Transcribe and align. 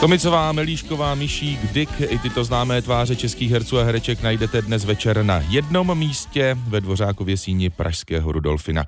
Tomicová, 0.00 0.52
Melíšková, 0.52 1.14
Myšík, 1.14 1.72
Dick, 1.72 1.92
i 2.00 2.18
tyto 2.18 2.44
známé 2.44 2.82
tváře 2.82 3.16
českých 3.16 3.50
herců 3.50 3.78
a 3.78 3.82
hereček 3.82 4.22
najdete 4.22 4.62
dnes 4.62 4.84
večer 4.84 5.22
na 5.24 5.38
jednom 5.48 5.98
místě 5.98 6.56
ve 6.68 6.80
Dvořákově 6.80 7.36
síni 7.36 7.70
Pražského 7.70 8.32
Rudolfina. 8.32 8.84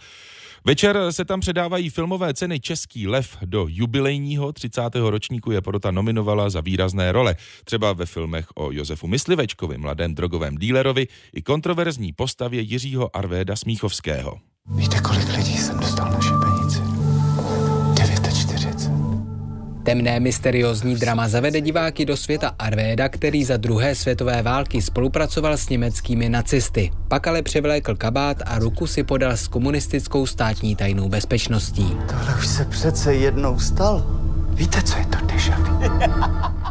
Večer 0.65 0.99
se 1.11 1.25
tam 1.25 1.41
předávají 1.41 1.91
filmové 1.91 2.35
ceny 2.35 2.61
Český 2.61 3.09
lev 3.09 3.37
do 3.45 3.67
jubilejního 3.69 4.53
30. 4.53 4.83
ročníku 4.95 5.51
je 5.51 5.61
porota 5.61 5.91
nominovala 5.91 6.51
za 6.51 6.61
výrazné 6.61 7.13
role, 7.13 7.37
třeba 7.65 7.93
ve 7.93 8.07
filmech 8.07 8.47
o 8.55 8.73
Josefu 8.73 9.07
Myslivečkovi, 9.07 9.79
mladém 9.79 10.15
drogovém 10.15 10.57
dílerovi 10.57 11.07
i 11.33 11.43
kontroverzní 11.43 12.13
postavě 12.13 12.61
Jiřího 12.61 13.17
Arvéda 13.17 13.57
Smíchovského. 13.57 14.39
Víte, 14.67 15.01
kolik 15.01 15.37
lidí 15.37 15.57
jsem 15.59 15.79
dostal 15.79 16.11
na 16.11 16.21
šibenici? 16.21 16.93
49. 19.83 19.93
Temné 19.93 20.21
mysteriózní 20.21 20.97
drama 20.97 21.29
zavede 21.29 21.61
diváky 21.61 22.05
do 22.05 22.17
světa 22.17 22.55
Arvéda, 22.59 23.09
který 23.09 23.45
za 23.45 23.57
druhé 23.57 23.95
světové 23.95 24.43
války 24.43 24.83
spolupracoval 24.83 25.57
s 25.57 25.69
německými 25.69 26.29
nacisty. 26.29 26.91
Pak 27.09 27.27
ale 27.27 27.43
převlékl 27.43 27.95
kabát 27.95 28.37
a 28.47 28.59
ruku 28.59 28.87
si 28.87 29.03
podal 29.03 29.33
s 29.33 29.49
komunistickou 29.49 30.27
státní 30.27 30.77
tajnou 30.77 31.09
bezpečností. 31.09 31.97
Tohle 32.09 32.35
už 32.39 32.47
se 32.47 32.65
přece 32.65 33.15
jednou 33.15 33.59
stal. 33.59 34.07
Víte, 34.55 34.83
co 34.83 34.99
je 34.99 35.07
to 35.07 35.27
deja? 35.27 35.59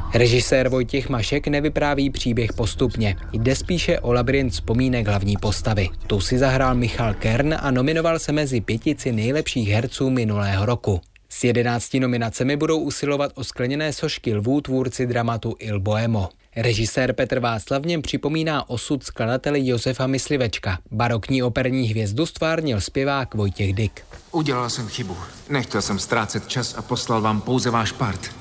Režisér 0.13 0.69
Vojtěch 0.69 1.09
Mašek 1.09 1.47
nevypráví 1.47 2.09
příběh 2.09 2.53
postupně. 2.53 3.16
Jde 3.33 3.55
spíše 3.55 3.99
o 3.99 4.13
labirint 4.13 4.53
vzpomínek 4.53 5.07
hlavní 5.07 5.38
postavy. 5.38 5.89
Tu 6.07 6.21
si 6.21 6.38
zahrál 6.38 6.75
Michal 6.75 7.13
Kern 7.13 7.55
a 7.59 7.71
nominoval 7.71 8.19
se 8.19 8.31
mezi 8.31 8.61
pětici 8.61 9.11
nejlepších 9.11 9.69
herců 9.69 10.09
minulého 10.09 10.66
roku. 10.66 11.02
S 11.34 11.44
jedenácti 11.44 11.99
nominacemi 11.99 12.58
budou 12.58 12.80
usilovat 12.80 13.31
o 13.35 13.44
skleněné 13.44 13.94
sošky 13.94 14.34
lvů 14.34 14.62
tvůrci 14.62 15.08
dramatu 15.08 15.55
Il 15.59 15.80
Boemo. 15.80 16.30
Režisér 16.55 17.13
Petr 17.13 17.39
Václav 17.39 17.84
něm 17.85 18.02
připomíná 18.02 18.69
osud 18.69 19.03
skladateli 19.03 19.67
Josefa 19.67 20.08
Myslivečka. 20.08 20.80
Barokní 20.92 21.44
operní 21.44 21.88
hvězdu 21.88 22.25
stvárnil 22.25 22.81
zpěvák 22.81 23.36
Vojtěch 23.36 23.73
Dyk. 23.73 24.02
Udělal 24.31 24.70
jsem 24.70 24.88
chybu. 24.88 25.17
Nechtěl 25.50 25.81
jsem 25.81 26.00
ztrácet 26.00 26.47
čas 26.47 26.75
a 26.78 26.81
poslal 26.81 27.22
vám 27.22 27.42
pouze 27.42 27.70
váš 27.70 27.92
part. 27.92 28.41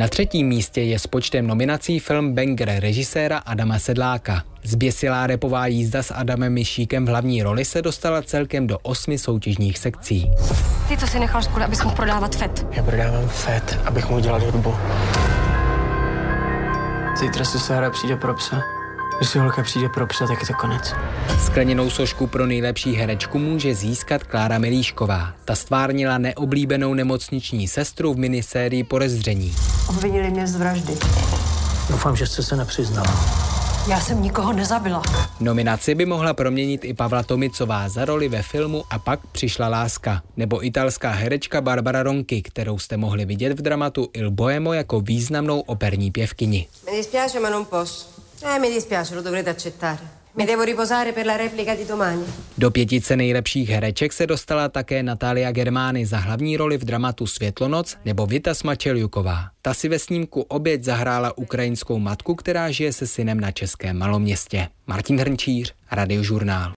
Na 0.00 0.08
třetím 0.08 0.46
místě 0.46 0.82
je 0.82 0.98
s 0.98 1.06
počtem 1.06 1.46
nominací 1.46 1.98
film 1.98 2.34
Banger 2.34 2.72
režiséra 2.78 3.38
Adama 3.38 3.78
Sedláka. 3.78 4.42
Zběsilá 4.62 5.26
repová 5.26 5.66
jízda 5.66 6.02
s 6.02 6.14
Adamem 6.14 6.52
Myšíkem 6.52 7.06
v 7.06 7.08
hlavní 7.08 7.42
roli 7.42 7.64
se 7.64 7.82
dostala 7.82 8.22
celkem 8.22 8.66
do 8.66 8.78
osmi 8.78 9.18
soutěžních 9.18 9.78
sekcí. 9.78 10.30
Ty 10.88 10.96
to 10.96 11.06
si 11.06 11.20
nechal 11.20 11.42
školy, 11.42 11.64
abys 11.64 11.82
mohl 11.82 11.96
prodávat 11.96 12.36
FET. 12.36 12.66
Já 12.72 12.82
prodávám 12.82 13.28
FET, 13.28 13.78
abych 13.84 14.10
mu 14.10 14.16
udělal 14.16 14.40
hudbu. 14.40 14.74
Zítra 17.16 17.44
si 17.44 17.58
Sára 17.58 17.90
přijde 17.90 18.16
pro 18.16 18.34
psa. 18.34 18.79
Když 19.20 19.30
si 19.30 19.38
holka 19.38 19.62
přijde 19.62 19.88
pro 19.88 20.06
psa, 20.06 20.26
tak 20.26 20.40
je 20.40 20.46
to 20.46 20.54
konec. 20.54 20.94
Skleněnou 21.46 21.90
sošku 21.90 22.26
pro 22.26 22.46
nejlepší 22.46 22.94
herečku 22.94 23.38
může 23.38 23.74
získat 23.74 24.24
Klára 24.24 24.58
Milíšková. 24.58 25.34
Ta 25.44 25.54
stvárnila 25.54 26.18
neoblíbenou 26.18 26.94
nemocniční 26.94 27.68
sestru 27.68 28.14
v 28.14 28.18
minisérii 28.18 28.84
Podezření. 28.84 29.54
Obvinili 29.88 30.30
mě 30.30 30.46
z 30.46 30.56
vraždy. 30.56 30.92
Doufám, 31.90 32.16
že 32.16 32.26
jste 32.26 32.42
se 32.42 32.56
nepřiznala. 32.56 33.40
Já 33.88 34.00
jsem 34.00 34.22
nikoho 34.22 34.52
nezabila. 34.52 35.02
Nominaci 35.40 35.94
by 35.94 36.06
mohla 36.06 36.34
proměnit 36.34 36.84
i 36.84 36.94
Pavla 36.94 37.22
Tomicová 37.22 37.88
za 37.88 38.04
roli 38.04 38.28
ve 38.28 38.42
filmu 38.42 38.84
A 38.90 38.98
pak 38.98 39.26
přišla 39.26 39.68
láska, 39.68 40.22
nebo 40.36 40.66
italská 40.66 41.10
herečka 41.10 41.60
Barbara 41.60 42.02
Ronky, 42.02 42.42
kterou 42.42 42.78
jste 42.78 42.96
mohli 42.96 43.24
vidět 43.24 43.60
v 43.60 43.62
dramatu 43.62 44.08
Il 44.12 44.30
Boemo 44.30 44.72
jako 44.72 45.00
významnou 45.00 45.60
operní 45.60 46.10
pěvkyni. 46.10 46.66
Mi 46.90 46.96
dispiace 46.96 47.40
ma 47.40 47.50
non 47.50 47.64
posso. 47.64 48.09
Eh, 48.42 48.58
mi 48.58 48.70
dispiace, 48.70 49.14
lo 49.14 49.22
dovrete 49.22 49.50
accettare. 49.50 50.18
Mi 50.32 50.44
devo 50.44 50.62
riposare 50.62 51.12
per 51.12 51.24
la 51.26 51.36
replica 51.36 51.74
di 51.74 51.84
domani. 51.84 52.24
Do 52.58 52.70
pětice 52.70 53.16
nejlepších 53.16 53.68
hereček 53.68 54.12
se 54.12 54.26
dostala 54.26 54.68
také 54.68 55.02
Natália 55.02 55.52
Germány 55.52 56.06
za 56.06 56.18
hlavní 56.18 56.56
roli 56.56 56.78
v 56.78 56.84
dramatu 56.84 57.26
Světlonoc 57.26 57.96
nebo 58.04 58.26
Vita 58.26 58.54
Smačeljuková. 58.54 59.50
Ta 59.62 59.74
si 59.74 59.88
ve 59.88 59.98
snímku 59.98 60.40
Oběť 60.40 60.84
zahrála 60.84 61.38
ukrajinskou 61.38 61.98
matku, 61.98 62.34
která 62.34 62.70
žije 62.70 62.92
se 62.92 63.06
synem 63.06 63.40
na 63.40 63.50
českém 63.50 63.98
maloměstě. 63.98 64.68
Martin 64.86 65.18
Hrnčíř, 65.18 65.74
Radiožurnál. 65.90 66.68